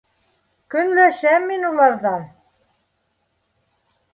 [0.75, 2.25] Көнләшәм мин уларҙан.